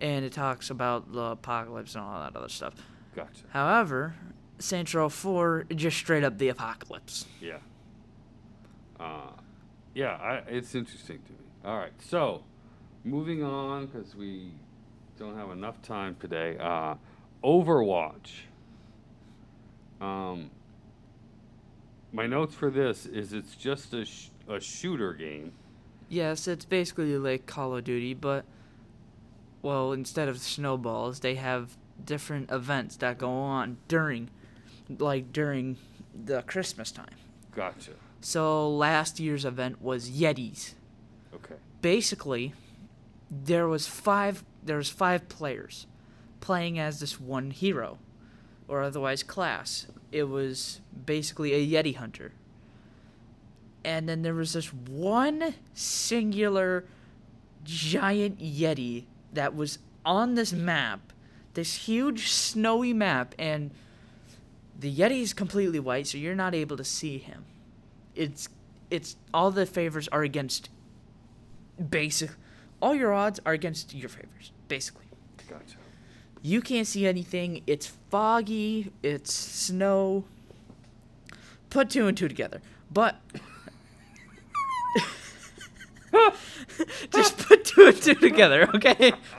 and 0.00 0.24
it 0.24 0.32
talks 0.32 0.70
about 0.70 1.12
the 1.12 1.22
apocalypse 1.22 1.94
and 1.94 2.04
all 2.04 2.20
that 2.20 2.36
other 2.36 2.48
stuff. 2.48 2.74
Gotcha. 3.14 3.42
However, 3.50 4.14
Saints 4.58 4.94
Row 4.94 5.08
4, 5.08 5.66
just 5.74 5.96
straight 5.96 6.24
up 6.24 6.38
the 6.38 6.48
apocalypse. 6.48 7.26
Yeah. 7.40 7.58
Uh, 9.00 9.30
yeah, 9.94 10.12
I, 10.16 10.34
it's 10.48 10.74
interesting 10.74 11.20
to 11.26 11.32
me. 11.32 11.38
All 11.64 11.78
right, 11.78 11.92
so 11.98 12.42
moving 13.04 13.42
on 13.42 13.86
because 13.86 14.14
we 14.14 14.50
don't 15.18 15.36
have 15.36 15.50
enough 15.50 15.80
time 15.82 16.16
today. 16.20 16.56
Uh, 16.58 16.94
Overwatch. 17.42 18.30
Um, 20.00 20.50
my 22.12 22.26
notes 22.26 22.54
for 22.54 22.70
this 22.70 23.06
is 23.06 23.32
it's 23.32 23.54
just 23.56 23.94
a, 23.94 24.04
sh- 24.04 24.28
a 24.48 24.60
shooter 24.60 25.14
game. 25.14 25.52
Yes, 26.08 26.46
it's 26.46 26.64
basically 26.64 27.16
like 27.18 27.46
Call 27.46 27.76
of 27.76 27.84
Duty, 27.84 28.14
but 28.14 28.44
well, 29.62 29.92
instead 29.92 30.28
of 30.28 30.38
snowballs, 30.38 31.20
they 31.20 31.34
have 31.34 31.76
different 32.04 32.50
events 32.50 32.96
that 32.96 33.18
go 33.18 33.30
on 33.30 33.78
during 33.88 34.30
like 34.98 35.32
during 35.32 35.76
the 36.14 36.42
Christmas 36.42 36.90
time. 36.92 37.16
Gotcha. 37.54 37.92
So 38.20 38.70
last 38.70 39.18
year's 39.18 39.44
event 39.44 39.82
was 39.82 40.10
Yetis. 40.10 40.74
Okay. 41.34 41.56
Basically, 41.82 42.54
there 43.30 43.68
was 43.68 43.86
five 43.86 44.44
there 44.62 44.76
was 44.76 44.90
five 44.90 45.28
players 45.28 45.86
playing 46.40 46.78
as 46.78 47.00
this 47.00 47.20
one 47.20 47.50
hero 47.50 47.98
or 48.68 48.82
otherwise 48.82 49.22
class. 49.22 49.86
It 50.12 50.24
was 50.24 50.80
basically 51.04 51.52
a 51.52 51.66
Yeti 51.66 51.96
hunter. 51.96 52.32
And 53.86 54.06
then 54.06 54.20
there 54.20 54.34
was 54.34 54.52
this 54.52 54.72
one 54.74 55.54
singular 55.72 56.84
giant 57.64 58.38
Yeti 58.38 59.04
that 59.32 59.54
was 59.54 59.78
on 60.04 60.34
this 60.34 60.52
map, 60.52 61.12
this 61.54 61.86
huge 61.86 62.28
snowy 62.28 62.92
map, 62.92 63.34
and 63.38 63.70
the 64.78 64.94
Yeti 64.94 65.22
is 65.22 65.32
completely 65.32 65.80
white, 65.80 66.06
so 66.06 66.18
you're 66.18 66.34
not 66.34 66.54
able 66.54 66.76
to 66.76 66.84
see 66.84 67.16
him. 67.16 67.46
It's 68.14 68.48
it's 68.90 69.16
all 69.32 69.50
the 69.50 69.66
favors 69.66 70.06
are 70.08 70.22
against 70.22 70.68
basic 71.90 72.30
all 72.80 72.94
your 72.94 73.12
odds 73.12 73.40
are 73.46 73.52
against 73.52 73.94
your 73.94 74.08
favors, 74.08 74.52
basically. 74.68 75.06
Gotcha. 75.48 75.76
You 76.42 76.60
can't 76.60 76.86
see 76.86 77.06
anything. 77.06 77.62
It's 77.66 77.86
foggy. 78.10 78.92
It's 79.02 79.32
snow. 79.32 80.24
Put 81.70 81.90
two 81.90 82.06
and 82.06 82.16
two 82.16 82.28
together. 82.28 82.60
But 82.92 83.16
just 87.12 87.38
put 87.38 87.64
two 87.64 87.86
and 87.86 88.02
two 88.02 88.14
together, 88.14 88.68
okay? 88.74 89.12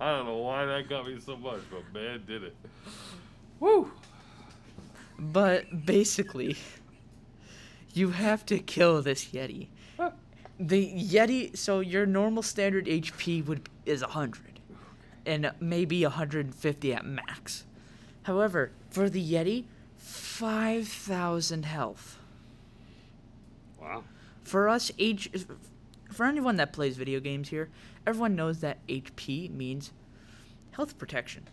I 0.00 0.16
don't 0.16 0.24
know 0.24 0.38
why 0.38 0.64
that 0.64 0.88
got 0.88 1.06
me 1.06 1.18
so 1.20 1.36
much, 1.36 1.60
but 1.70 1.82
man, 1.92 2.22
did 2.26 2.42
it. 2.42 2.56
Woo! 3.58 3.92
But 5.18 5.84
basically, 5.84 6.56
you 7.92 8.10
have 8.10 8.46
to 8.46 8.58
kill 8.58 9.02
this 9.02 9.26
Yeti. 9.26 9.68
The 10.58 10.92
Yeti, 10.92 11.56
so 11.56 11.80
your 11.80 12.06
normal 12.06 12.42
standard 12.42 12.86
HP 12.86 13.44
would 13.46 13.68
is 13.86 14.02
100 14.02 14.60
and 15.26 15.52
maybe 15.60 16.02
150 16.04 16.94
at 16.94 17.04
max. 17.04 17.64
However, 18.22 18.72
for 18.90 19.10
the 19.10 19.22
Yeti, 19.22 19.64
5000 19.96 21.64
health. 21.64 22.19
For 24.42 24.68
us 24.68 24.90
H 24.98 25.30
for 26.10 26.26
anyone 26.26 26.56
that 26.56 26.72
plays 26.72 26.96
video 26.96 27.20
games 27.20 27.48
here, 27.48 27.70
everyone 28.06 28.34
knows 28.34 28.60
that 28.60 28.84
HP 28.88 29.50
means 29.50 29.92
health 30.72 30.98
protection. 30.98 31.48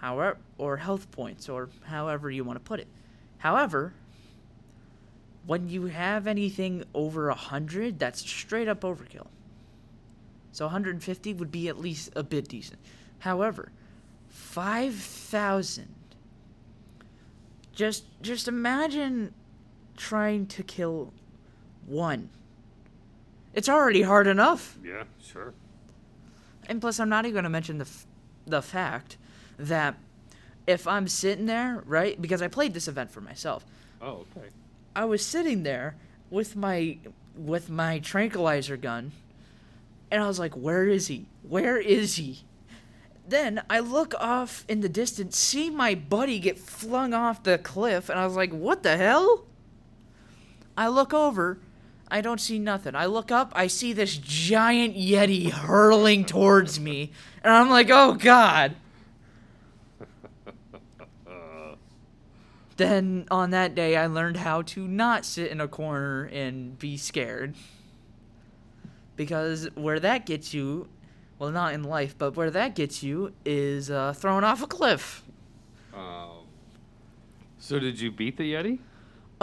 However, 0.00 0.38
or 0.58 0.76
health 0.76 1.10
points 1.10 1.48
or 1.48 1.70
however 1.84 2.30
you 2.30 2.44
want 2.44 2.56
to 2.56 2.60
put 2.60 2.80
it. 2.80 2.88
However, 3.38 3.94
when 5.46 5.68
you 5.68 5.86
have 5.86 6.26
anything 6.26 6.84
over 6.94 7.28
100, 7.28 7.98
that's 7.98 8.20
straight 8.20 8.68
up 8.68 8.82
overkill. 8.82 9.26
So 10.52 10.66
150 10.66 11.34
would 11.34 11.50
be 11.50 11.68
at 11.68 11.78
least 11.78 12.12
a 12.14 12.22
bit 12.22 12.48
decent. 12.48 12.78
However, 13.20 13.72
5000 14.28 15.94
just 17.72 18.04
just 18.22 18.46
imagine 18.46 19.34
trying 19.96 20.46
to 20.46 20.62
kill 20.62 21.12
one. 21.86 22.30
It's 23.52 23.68
already 23.68 24.02
hard 24.02 24.26
enough. 24.26 24.76
Yeah, 24.84 25.04
sure. 25.22 25.54
And 26.68 26.80
plus, 26.80 26.98
I'm 26.98 27.08
not 27.08 27.24
even 27.24 27.34
going 27.34 27.44
to 27.44 27.50
mention 27.50 27.78
the, 27.78 27.84
f- 27.84 28.06
the 28.46 28.62
fact 28.62 29.16
that 29.58 29.94
if 30.66 30.86
I'm 30.86 31.06
sitting 31.08 31.46
there, 31.46 31.82
right, 31.86 32.20
because 32.20 32.42
I 32.42 32.48
played 32.48 32.74
this 32.74 32.88
event 32.88 33.10
for 33.10 33.20
myself, 33.20 33.64
Oh, 34.02 34.26
okay. 34.36 34.48
I 34.96 35.04
was 35.04 35.24
sitting 35.24 35.62
there 35.62 35.94
with 36.30 36.56
my 36.56 36.98
with 37.36 37.68
my 37.70 37.98
tranquilizer 38.00 38.76
gun, 38.76 39.12
and 40.10 40.22
I 40.22 40.26
was 40.26 40.38
like, 40.38 40.54
"Where 40.54 40.86
is 40.86 41.06
he? 41.06 41.26
Where 41.42 41.78
is 41.78 42.16
he?" 42.16 42.40
Then 43.26 43.62
I 43.70 43.78
look 43.80 44.14
off 44.20 44.64
in 44.68 44.80
the 44.82 44.88
distance, 44.88 45.38
see 45.38 45.70
my 45.70 45.94
buddy 45.94 46.38
get 46.38 46.58
flung 46.58 47.14
off 47.14 47.42
the 47.42 47.56
cliff, 47.58 48.08
and 48.10 48.18
I 48.20 48.26
was 48.26 48.36
like, 48.36 48.52
"What 48.52 48.82
the 48.82 48.96
hell?" 48.98 49.46
I 50.76 50.88
look 50.88 51.14
over, 51.14 51.58
I 52.14 52.20
don't 52.20 52.40
see 52.40 52.60
nothing. 52.60 52.94
I 52.94 53.06
look 53.06 53.32
up, 53.32 53.50
I 53.56 53.66
see 53.66 53.92
this 53.92 54.16
giant 54.16 54.94
yeti 54.94 55.50
hurling 55.50 56.24
towards 56.24 56.78
me, 56.78 57.10
and 57.42 57.52
I'm 57.52 57.68
like, 57.68 57.90
"Oh 57.90 58.14
God!" 58.14 58.76
Then 62.76 63.26
on 63.32 63.50
that 63.50 63.74
day, 63.74 63.96
I 63.96 64.06
learned 64.06 64.36
how 64.36 64.62
to 64.62 64.86
not 64.86 65.24
sit 65.24 65.50
in 65.50 65.60
a 65.60 65.66
corner 65.66 66.30
and 66.32 66.78
be 66.78 66.96
scared. 66.96 67.56
Because 69.16 69.68
where 69.74 69.98
that 69.98 70.24
gets 70.24 70.54
you, 70.54 70.86
well, 71.40 71.50
not 71.50 71.74
in 71.74 71.82
life, 71.82 72.14
but 72.16 72.36
where 72.36 72.50
that 72.52 72.76
gets 72.76 73.02
you 73.02 73.32
is 73.44 73.90
uh, 73.90 74.12
thrown 74.12 74.44
off 74.44 74.62
a 74.62 74.68
cliff. 74.68 75.24
um, 75.92 76.46
so 77.58 77.80
did 77.80 77.98
you 77.98 78.12
beat 78.12 78.36
the 78.36 78.52
Yeti? 78.52 78.78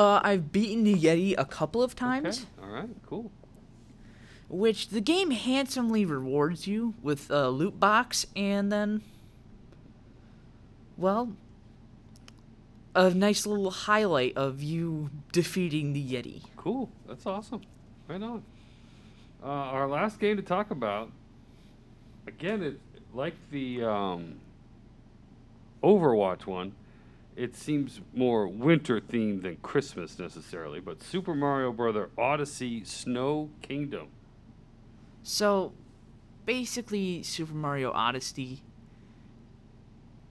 Uh, 0.02 0.20
I've 0.24 0.52
beaten 0.52 0.84
the 0.84 0.96
Yeti 0.96 1.36
a 1.38 1.46
couple 1.46 1.84
of 1.84 1.96
times, 1.96 2.48
Okay. 2.60 2.66
All 2.68 2.74
right. 2.74 2.90
Cool. 3.06 3.32
which 4.50 4.90
the 4.90 5.00
game 5.00 5.30
handsomely 5.30 6.06
rewards 6.06 6.66
you 6.66 6.96
with 7.04 7.30
a 7.30 7.50
loot 7.50 7.80
box 7.80 8.26
and 8.36 8.72
then, 8.72 9.04
well, 10.98 11.34
a 12.96 13.12
nice 13.12 13.46
little 13.46 13.70
highlight 13.70 14.36
of 14.36 14.64
you 14.64 15.12
defeating 15.32 15.94
the 15.94 16.04
Yeti. 16.04 16.42
Cool. 16.58 16.90
That's 17.08 17.28
awesome. 17.28 17.62
Right 18.08 18.22
on. 18.24 18.44
Uh, 19.44 19.46
our 19.46 19.88
last 19.88 20.20
game 20.20 20.36
to 20.38 20.44
talk 20.44 20.72
about. 20.72 21.12
Again, 22.26 22.64
it 22.64 22.80
like 23.14 23.36
the 23.52 23.84
um, 23.84 24.40
Overwatch 25.84 26.46
one. 26.48 26.74
It 27.36 27.56
seems 27.56 28.02
more 28.14 28.48
winter 28.48 29.00
themed 29.00 29.44
than 29.44 29.58
Christmas 29.58 30.20
necessarily, 30.20 30.80
but 30.80 31.02
Super 31.02 31.34
Mario 31.34 31.72
Brother 31.72 32.10
Odyssey 32.18 32.84
Snow 32.84 33.50
Kingdom. 33.62 34.08
So, 35.24 35.72
basically, 36.46 37.24
Super 37.24 37.54
Mario 37.54 37.92
Odyssey 37.92 38.64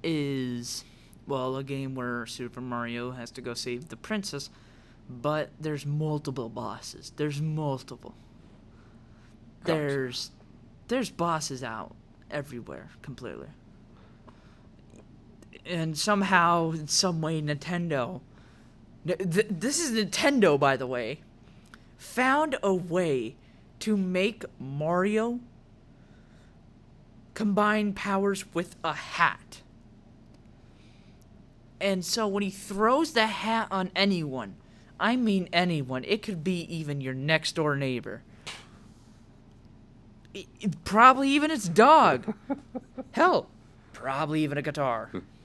is, 0.02 0.85
well, 1.26 1.57
a 1.57 1.64
game 1.64 1.95
where 1.95 2.26
Super 2.26 2.61
Mario 2.61 3.12
has 3.12 3.30
to 3.33 3.40
go 3.40 3.54
save 3.54 3.88
the 3.88 3.97
princess, 3.97 4.50
but 5.09 5.50
there's 5.59 5.87
multiple 5.87 6.49
bosses. 6.49 7.12
There's 7.16 7.40
multiple. 7.40 8.14
There's, 9.64 10.30
there's 10.88 11.11
bosses 11.11 11.62
out 11.62 11.95
everywhere 12.30 12.90
completely. 13.02 13.49
And 15.71 15.97
somehow, 15.97 16.73
in 16.73 16.89
some 16.89 17.21
way, 17.21 17.41
Nintendo. 17.41 18.21
Th- 19.07 19.47
this 19.49 19.79
is 19.81 19.93
Nintendo, 19.93 20.59
by 20.59 20.77
the 20.77 20.87
way. 20.87 21.21
Found 21.99 22.57
a 22.62 22.75
way 22.75 23.37
to 23.81 23.97
make 23.97 24.45
Mario 24.59 25.41
combine 27.35 27.93
powers 27.95 28.45
with 28.53 28.77
a 28.85 28.93
hat. 28.93 29.62
And 31.81 32.05
so 32.05 32.29
when 32.29 32.43
he 32.43 32.50
throws 32.50 33.12
the 33.12 33.27
hat 33.27 33.69
on 33.71 33.91
anyone, 33.97 34.57
I 34.99 35.17
mean 35.17 35.49
anyone, 35.50 36.05
it 36.05 36.21
could 36.23 36.45
be 36.45 36.61
even 36.75 37.00
your 37.00 37.15
next 37.15 37.53
door 37.55 37.75
neighbor. 37.77 38.23
I- 40.35 40.47
I- 40.62 40.71
probably 40.85 41.31
even 41.31 41.50
its 41.50 41.69
dog. 41.69 42.35
Hell, 43.12 43.49
probably 43.95 44.43
even 44.45 44.59
a 44.59 44.62
guitar. 44.62 45.11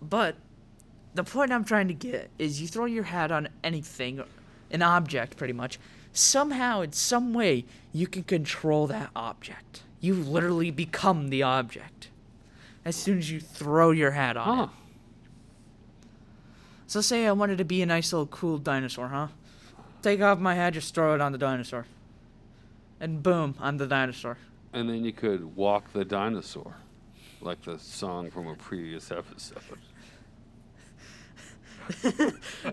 but 0.00 0.36
the 1.14 1.24
point 1.24 1.52
I'm 1.52 1.64
trying 1.64 1.88
to 1.88 1.94
get 1.94 2.30
is 2.38 2.60
you 2.60 2.68
throw 2.68 2.84
your 2.84 3.04
hat 3.04 3.32
on 3.32 3.48
anything, 3.64 4.22
an 4.70 4.82
object 4.82 5.36
pretty 5.36 5.52
much. 5.52 5.78
Somehow, 6.12 6.80
in 6.82 6.92
some 6.92 7.34
way, 7.34 7.64
you 7.92 8.06
can 8.06 8.22
control 8.24 8.86
that 8.88 9.10
object. 9.14 9.82
You 10.00 10.14
literally 10.14 10.70
become 10.70 11.28
the 11.30 11.42
object 11.42 12.08
as 12.84 12.96
soon 12.96 13.18
as 13.18 13.30
you 13.30 13.40
throw 13.40 13.90
your 13.90 14.12
hat 14.12 14.36
on 14.36 14.56
Huh. 14.56 14.62
it. 14.64 14.70
So 16.86 17.00
say 17.00 17.26
I 17.26 17.32
wanted 17.32 17.58
to 17.58 17.64
be 17.64 17.82
a 17.82 17.86
nice 17.86 18.12
little 18.12 18.26
cool 18.26 18.58
dinosaur, 18.58 19.08
huh? 19.08 19.28
Take 20.00 20.20
off 20.22 20.38
my 20.38 20.54
hat, 20.54 20.74
just 20.74 20.94
throw 20.94 21.14
it 21.14 21.20
on 21.20 21.32
the 21.32 21.38
dinosaur. 21.38 21.86
And 23.00 23.22
boom, 23.22 23.54
I'm 23.60 23.76
the 23.76 23.86
dinosaur. 23.86 24.38
And 24.72 24.88
then 24.88 25.04
you 25.04 25.12
could 25.12 25.56
walk 25.56 25.92
the 25.92 26.04
dinosaur, 26.04 26.76
like 27.40 27.62
the 27.62 27.78
song 27.78 28.30
from 28.30 28.46
a 28.46 28.54
previous 28.54 29.10
episode. 29.10 29.60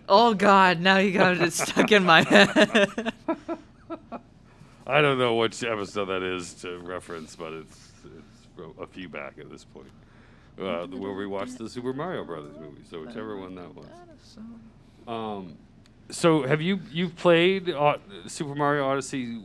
Oh 0.09 0.33
god, 0.33 0.79
now 0.81 0.97
you 0.97 1.11
got 1.11 1.37
it 1.37 1.53
stuck 1.53 1.91
in 1.91 2.03
my 2.03 2.21
head. 2.23 3.13
I 4.87 5.01
don't 5.01 5.17
know 5.17 5.35
which 5.35 5.63
episode 5.63 6.05
that 6.05 6.21
is 6.23 6.53
to 6.55 6.77
reference, 6.79 7.35
but 7.35 7.53
it's 7.53 7.91
it's 8.05 8.47
fro- 8.55 8.75
a 8.79 8.87
few 8.87 9.09
back 9.09 9.37
at 9.39 9.49
this 9.49 9.63
point. 9.63 9.89
Uh, 10.59 10.85
where 10.87 11.13
we 11.13 11.25
watched 11.27 11.57
the 11.57 11.69
Super 11.69 11.93
Mario 11.93 12.23
Brothers 12.23 12.55
movie, 12.59 12.81
so 12.89 13.01
whichever 13.01 13.37
one 13.37 13.55
that 13.55 13.75
was. 13.75 13.87
Um, 15.07 15.57
so 16.09 16.43
have 16.43 16.61
you 16.61 16.79
you've 16.91 17.15
played 17.15 17.69
uh, 17.69 17.97
Super 18.27 18.55
Mario 18.55 18.85
Odyssey 18.85 19.41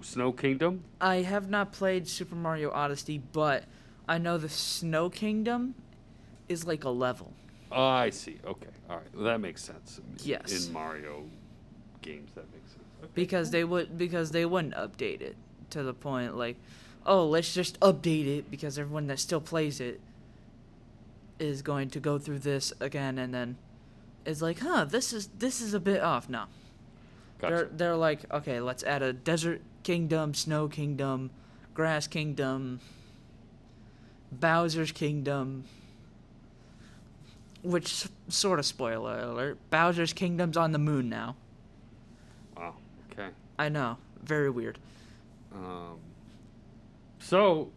Snow 0.00 0.32
Kingdom? 0.32 0.84
I 1.00 1.16
have 1.16 1.50
not 1.50 1.72
played 1.72 2.08
Super 2.08 2.36
Mario 2.36 2.70
Odyssey, 2.70 3.20
but 3.32 3.64
I 4.08 4.18
know 4.18 4.38
the 4.38 4.48
Snow 4.48 5.10
Kingdom 5.10 5.74
is 6.48 6.66
like 6.66 6.84
a 6.84 6.90
level. 6.90 7.32
Oh, 7.72 7.82
I 7.82 8.10
see. 8.10 8.38
Okay, 8.44 8.66
all 8.88 8.96
right, 8.96 9.06
well, 9.14 9.24
that 9.24 9.40
makes 9.40 9.62
sense. 9.62 10.00
Yes. 10.18 10.66
In 10.66 10.72
Mario 10.72 11.24
games, 12.02 12.32
that 12.34 12.50
makes 12.52 12.70
sense. 12.70 12.84
Okay, 13.02 13.10
because 13.14 13.50
they 13.50 13.64
would 13.64 13.96
because 13.96 14.30
they 14.30 14.44
wouldn't 14.44 14.74
update 14.74 15.20
it 15.20 15.36
to 15.70 15.82
the 15.82 15.94
point 15.94 16.36
like 16.36 16.56
oh 17.06 17.26
let's 17.26 17.54
just 17.54 17.78
update 17.80 18.26
it 18.26 18.50
because 18.50 18.78
everyone 18.78 19.06
that 19.06 19.18
still 19.18 19.40
plays 19.40 19.80
it 19.80 20.00
is 21.38 21.62
going 21.62 21.88
to 21.88 22.00
go 22.00 22.18
through 22.18 22.38
this 22.38 22.72
again 22.80 23.18
and 23.18 23.32
then 23.32 23.56
is 24.26 24.42
like 24.42 24.58
huh 24.58 24.84
this 24.84 25.12
is 25.12 25.28
this 25.38 25.60
is 25.60 25.72
a 25.72 25.80
bit 25.80 26.02
off 26.02 26.28
no 26.28 26.44
Gotcha. 27.38 27.54
they're 27.54 27.68
they're 27.72 27.96
like 27.96 28.30
okay 28.32 28.60
let's 28.60 28.82
add 28.84 29.02
a 29.02 29.12
desert 29.12 29.62
kingdom 29.82 30.34
snow 30.34 30.68
kingdom 30.68 31.30
grass 31.72 32.06
kingdom 32.06 32.80
bowser's 34.30 34.92
kingdom 34.92 35.64
which 37.62 38.06
sort 38.28 38.58
of 38.58 38.66
spoiler 38.66 39.18
alert 39.20 39.58
bowser's 39.70 40.12
kingdom's 40.12 40.56
on 40.56 40.72
the 40.72 40.78
moon 40.78 41.08
now 41.08 41.36
Wow. 42.56 42.74
Okay. 43.12 43.28
i 43.58 43.68
know 43.68 43.96
very 44.22 44.50
weird 44.50 44.78
Um, 45.54 45.98
so, 47.18 47.70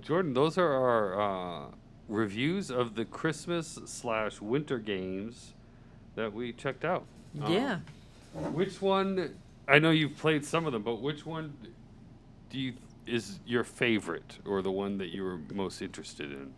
Jordan, 0.00 0.32
those 0.34 0.56
are 0.56 0.72
our 0.72 1.20
uh, 1.20 1.66
reviews 2.08 2.70
of 2.70 2.94
the 2.94 3.04
Christmas 3.04 3.78
slash 3.84 4.40
winter 4.40 4.78
games 4.78 5.52
that 6.14 6.32
we 6.32 6.52
checked 6.52 6.84
out. 6.84 7.04
Um, 7.42 7.52
yeah 7.52 7.78
Which 8.52 8.80
one? 8.80 9.34
I 9.68 9.78
know 9.78 9.90
you've 9.90 10.16
played 10.16 10.44
some 10.44 10.64
of 10.66 10.72
them, 10.72 10.82
but 10.82 11.00
which 11.02 11.26
one 11.26 11.52
do 12.50 12.58
you 12.58 12.72
is 13.06 13.40
your 13.46 13.64
favorite, 13.64 14.38
or 14.46 14.62
the 14.62 14.70
one 14.70 14.98
that 14.98 15.08
you 15.08 15.22
were 15.24 15.38
most 15.52 15.82
interested 15.82 16.30
in? 16.32 16.52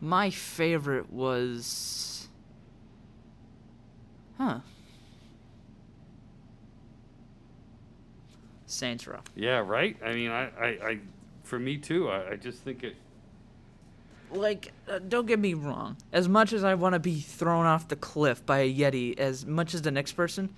My 0.00 0.30
favorite 0.30 1.12
was. 1.12 2.28
Huh. 4.36 4.60
Saints 8.66 9.06
Row. 9.06 9.20
Yeah, 9.34 9.58
right. 9.58 9.96
I 10.04 10.12
mean, 10.12 10.30
I, 10.30 10.50
I, 10.58 10.66
I 10.66 10.98
for 11.42 11.58
me 11.58 11.78
too. 11.78 12.08
I, 12.08 12.32
I 12.32 12.36
just 12.36 12.62
think 12.62 12.84
it. 12.84 12.94
Like, 14.30 14.72
uh, 14.86 14.98
don't 14.98 15.26
get 15.26 15.38
me 15.38 15.54
wrong. 15.54 15.96
As 16.12 16.28
much 16.28 16.52
as 16.52 16.62
I 16.62 16.74
want 16.74 16.92
to 16.92 16.98
be 16.98 17.18
thrown 17.18 17.64
off 17.64 17.88
the 17.88 17.96
cliff 17.96 18.44
by 18.44 18.58
a 18.58 18.72
Yeti, 18.72 19.18
as 19.18 19.46
much 19.46 19.74
as 19.74 19.80
the 19.80 19.90
next 19.90 20.12
person, 20.12 20.54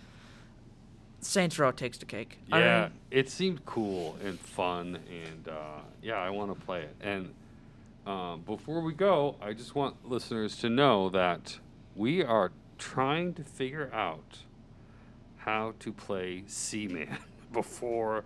Saints 1.21 1.57
Row 1.57 1.71
takes 1.71 1.97
the 1.97 2.05
cake. 2.05 2.39
I 2.51 2.59
Yeah, 2.61 2.83
mean, 2.83 2.93
it 3.13 3.31
seemed 3.31 3.65
cool 3.65 4.17
and 4.25 4.41
fun, 4.41 4.99
and 5.09 5.49
uh, 5.49 5.79
yeah, 6.03 6.17
I 6.17 6.31
want 6.31 6.53
to 6.59 6.65
play 6.67 6.83
it. 6.83 6.97
And 7.01 7.33
um, 8.11 8.41
before 8.41 8.81
we 8.81 8.93
go, 8.93 9.37
I 9.41 9.53
just 9.53 9.77
want 9.77 10.09
listeners 10.09 10.57
to 10.59 10.69
know 10.69 11.11
that 11.11 11.61
we 11.95 12.25
are 12.25 12.51
trying 12.77 13.35
to 13.35 13.45
figure 13.45 13.89
out 13.95 14.39
how 15.37 15.75
to 15.79 15.93
play 15.93 16.43
Seaman 16.49 17.19
before 17.53 18.25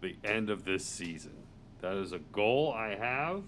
the 0.00 0.14
end 0.22 0.48
of 0.48 0.64
this 0.64 0.84
season. 0.84 1.32
That 1.80 1.94
is 1.94 2.12
a 2.12 2.20
goal 2.20 2.72
I 2.72 2.94
have. 2.94 3.42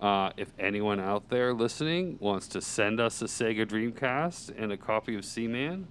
Uh, 0.00 0.30
if 0.36 0.52
anyone 0.60 1.00
out 1.00 1.28
there 1.28 1.52
listening 1.52 2.16
wants 2.20 2.46
to 2.48 2.60
send 2.60 3.00
us 3.00 3.20
a 3.22 3.24
Sega 3.24 3.66
Dreamcast 3.66 4.52
and 4.56 4.70
a 4.70 4.76
copy 4.76 5.16
of 5.16 5.24
Seaman, 5.24 5.88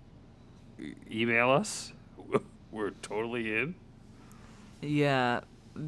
e- 0.79 0.93
email 1.11 1.49
us. 1.49 1.91
We're 2.71 2.91
totally 2.91 3.53
in. 3.57 3.75
Yeah, 4.81 5.41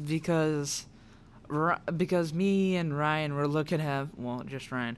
because 0.04 0.87
because 1.96 2.32
me 2.34 2.76
and 2.76 2.96
Ryan 2.96 3.34
were 3.34 3.48
looking 3.48 3.80
at 3.80 4.08
well, 4.18 4.42
just 4.46 4.70
Ryan, 4.70 4.96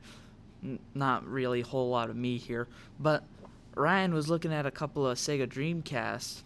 not 0.95 1.27
really 1.27 1.61
a 1.61 1.67
whole 1.67 1.89
lot 1.91 2.11
of 2.11 2.17
me 2.17 2.39
here, 2.39 2.69
but 2.99 3.25
Ryan 3.75 4.13
was 4.13 4.29
looking 4.29 4.53
at 4.53 4.67
a 4.67 4.71
couple 4.71 5.07
of 5.07 5.19
Sega 5.19 5.47
Dreamcasts 5.47 6.43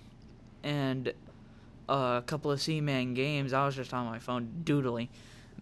and 0.62 1.12
a 1.88 2.23
couple 2.27 2.51
of 2.51 2.61
Seaman 2.61 3.14
games. 3.14 3.53
I 3.53 3.64
was 3.67 3.77
just 3.77 3.93
on 3.95 4.07
my 4.07 4.19
phone 4.19 4.62
doodling, 4.64 5.09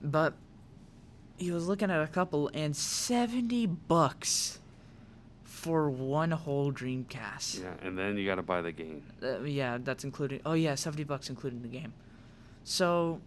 but 0.03 0.35
he 1.39 1.51
was 1.51 1.67
looking 1.67 1.91
at 1.91 2.03
a 2.03 2.07
couple 2.07 2.51
and 2.55 2.77
seventy 2.77 3.67
bucks 3.67 4.59
for 5.45 5.89
one 5.89 6.33
whole 6.33 6.73
Dreamcast. 6.73 7.63
Yeah, 7.63 7.75
and 7.83 7.97
then 7.97 8.19
you 8.19 8.27
got 8.27 8.35
to 8.35 8.43
buy 8.43 8.63
the 8.63 8.73
game. 8.73 9.03
Uh, 9.23 9.41
yeah, 9.43 9.79
that's 9.81 10.03
including. 10.05 10.41
Oh 10.45 10.55
yeah, 10.55 10.75
seventy 10.75 11.05
bucks 11.05 11.31
including 11.31 11.63
the 11.63 11.69
game. 11.69 11.93
So, 12.65 13.21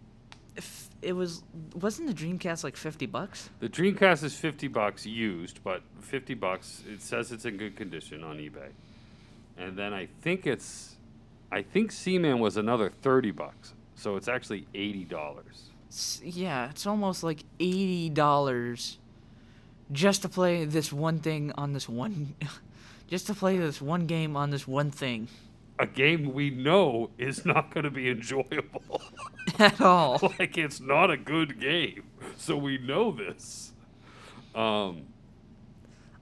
it 1.02 1.12
was 1.12 1.42
wasn't 1.74 2.08
the 2.08 2.14
Dreamcast 2.14 2.64
like 2.64 2.76
fifty 2.76 3.06
bucks? 3.06 3.50
The 3.60 3.68
Dreamcast 3.68 4.24
is 4.24 4.34
50 4.34 4.68
bucks 4.68 5.06
used, 5.06 5.62
but 5.62 5.82
50 6.00 6.34
bucks 6.34 6.82
it 6.88 7.02
says 7.02 7.32
it's 7.32 7.44
in 7.44 7.56
good 7.56 7.76
condition 7.76 8.24
on 8.24 8.38
eBay. 8.38 8.70
And 9.58 9.76
then 9.76 9.92
I 9.92 10.08
think 10.22 10.46
it's 10.46 10.96
I 11.50 11.62
think 11.62 11.92
Seaman 11.92 12.38
was 12.38 12.56
another 12.56 12.90
30 12.90 13.30
bucks. 13.30 13.74
So 13.94 14.16
it's 14.16 14.28
actually 14.28 14.66
$80. 14.74 15.36
Yeah, 16.22 16.68
it's 16.68 16.86
almost 16.86 17.22
like 17.22 17.44
eighty 17.58 18.10
dollars 18.10 18.98
just 19.92 20.22
to 20.22 20.28
play 20.28 20.64
this 20.64 20.92
one 20.92 21.20
thing 21.20 21.52
on 21.56 21.72
this 21.72 21.88
one, 21.88 22.34
just 23.08 23.28
to 23.28 23.34
play 23.34 23.56
this 23.56 23.80
one 23.80 24.06
game 24.06 24.36
on 24.36 24.50
this 24.50 24.66
one 24.66 24.90
thing 24.90 25.28
A 25.78 25.86
game 25.86 26.32
we 26.32 26.50
know 26.50 27.10
is 27.18 27.44
not 27.44 27.72
going 27.72 27.84
to 27.84 27.90
be 27.90 28.08
enjoyable. 28.08 29.02
at 29.58 29.80
all. 29.80 30.18
like 30.38 30.56
it's 30.58 30.80
not 30.80 31.10
a 31.10 31.16
good 31.16 31.60
game. 31.60 32.04
So 32.36 32.56
we 32.56 32.78
know 32.78 33.12
this. 33.12 33.72
Um 34.54 35.02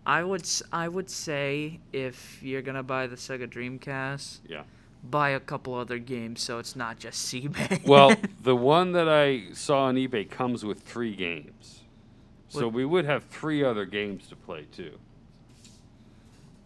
I 0.07 0.23
would 0.23 0.47
I 0.73 0.89
would 0.89 1.09
say 1.09 1.81
if 1.93 2.43
you're 2.43 2.63
gonna 2.63 2.83
buy 2.83 3.07
the 3.07 3.17
Sega 3.17 3.47
Dreamcast, 3.49 4.41
yeah. 4.47 4.65
buy 5.03 5.31
a 5.31 5.41
couple 5.41 5.75
other 5.75 5.99
games 5.99 6.43
so 6.43 6.59
it's 6.59 6.77
not 6.77 6.99
just 6.99 7.23
Seaman. 7.23 7.81
Well, 7.87 8.15
the 8.43 8.57
one 8.57 8.93
that 8.93 9.09
I 9.09 9.53
saw 9.55 9.85
on 9.85 9.95
eBay 9.95 10.29
comes 10.29 10.65
with 10.65 10.81
three 10.81 11.15
games. 11.17 11.81
So 12.49 12.67
What- 12.67 12.75
we 12.75 12.85
would 12.85 13.05
have 13.07 13.25
three 13.25 13.65
other 13.65 13.85
games 13.87 14.27
to 14.29 14.37
play 14.37 14.67
too. 14.73 14.99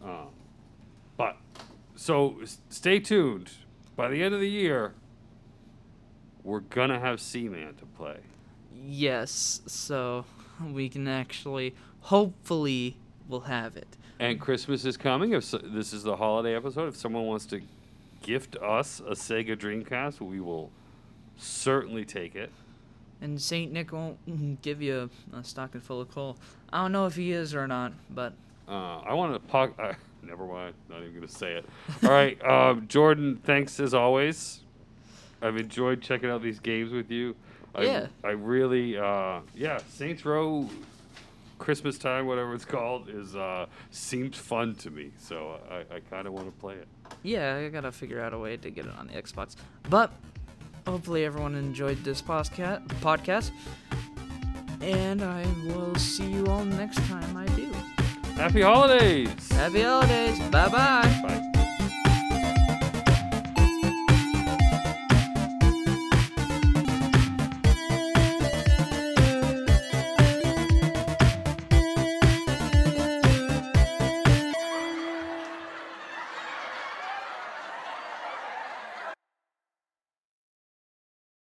Um, 0.03 0.27
so 2.09 2.37
s- 2.41 2.57
stay 2.69 2.99
tuned. 2.99 3.51
By 3.95 4.07
the 4.09 4.23
end 4.23 4.33
of 4.33 4.39
the 4.41 4.49
year, 4.49 4.93
we're 6.43 6.61
going 6.61 6.89
to 6.89 6.99
have 6.99 7.21
Seaman 7.21 7.75
to 7.75 7.85
play. 7.85 8.17
Yes, 8.75 9.61
so 9.67 10.25
we 10.73 10.89
can 10.89 11.07
actually, 11.07 11.75
hopefully, 12.01 12.97
we'll 13.27 13.41
have 13.41 13.77
it. 13.77 13.95
And 14.19 14.39
Christmas 14.41 14.85
is 14.85 14.97
coming. 14.97 15.33
If 15.33 15.43
so, 15.43 15.59
this 15.59 15.93
is 15.93 16.01
the 16.01 16.15
holiday 16.15 16.55
episode, 16.55 16.87
if 16.87 16.95
someone 16.95 17.25
wants 17.27 17.45
to 17.47 17.61
gift 18.23 18.55
us 18.57 19.01
a 19.01 19.11
Sega 19.11 19.55
Dreamcast, 19.55 20.19
we 20.19 20.39
will 20.39 20.71
certainly 21.37 22.05
take 22.05 22.33
it. 22.35 22.51
And 23.21 23.39
Saint 23.39 23.71
Nick 23.71 23.91
won't 23.91 24.17
give 24.63 24.81
you 24.81 25.09
a, 25.33 25.37
a 25.37 25.43
stocking 25.43 25.81
full 25.81 26.01
of 26.01 26.09
coal. 26.09 26.37
I 26.73 26.81
don't 26.81 26.91
know 26.91 27.05
if 27.05 27.15
he 27.15 27.31
is 27.33 27.53
or 27.53 27.67
not, 27.67 27.93
but 28.09 28.33
Uh, 28.67 28.99
I 29.01 29.13
want 29.13 29.33
to 29.33 29.39
pock. 29.39 29.73
Never 30.23 30.45
mind. 30.45 30.73
Not 30.89 31.01
even 31.01 31.13
gonna 31.15 31.27
say 31.27 31.53
it. 31.53 31.65
All 32.03 32.09
right, 32.11 32.43
um, 32.49 32.87
Jordan. 32.87 33.39
Thanks 33.43 33.79
as 33.79 33.93
always. 33.93 34.61
I've 35.41 35.57
enjoyed 35.57 36.01
checking 36.01 36.29
out 36.29 36.41
these 36.43 36.59
games 36.59 36.91
with 36.91 37.09
you. 37.11 37.35
I, 37.73 37.83
Yeah. 37.83 38.07
I 38.23 38.29
really. 38.31 38.97
Uh, 38.97 39.39
yeah. 39.55 39.79
Saints 39.89 40.25
Row. 40.25 40.69
Christmas 41.59 41.97
time, 41.97 42.25
whatever 42.25 42.53
it's 42.53 42.63
called, 42.63 43.09
is 43.09 43.35
uh, 43.35 43.65
seems 43.91 44.37
fun 44.37 44.75
to 44.75 44.89
me. 44.89 45.11
So 45.19 45.59
I, 45.69 45.95
I 45.95 45.99
kind 46.09 46.25
of 46.25 46.31
want 46.31 46.45
to 46.45 46.53
play 46.53 46.75
it. 46.75 46.87
yeah, 47.21 47.57
I 47.57 47.67
gotta 47.67 47.91
figure 47.91 48.21
out 48.21 48.33
a 48.33 48.37
way 48.39 48.55
to 48.55 48.69
get 48.69 48.85
it 48.85 48.91
on 48.97 49.07
the 49.07 49.13
Xbox. 49.21 49.57
But 49.89 50.13
hopefully, 50.87 51.25
everyone 51.25 51.55
enjoyed 51.55 52.01
this 52.05 52.21
podcast. 52.21 52.87
Podcast, 53.01 53.51
and 54.81 55.21
I 55.21 55.45
will 55.65 55.95
see 55.95 56.31
you 56.31 56.45
all 56.47 56.63
next 56.63 56.97
time 57.09 57.35
I 57.35 57.45
do. 57.47 57.68
Happy 58.39 58.61
holidays. 58.61 59.49
Happy 59.51 59.81
holidays. 59.81 60.39
Bye-bye. 60.49 61.19
Bye. 61.23 61.58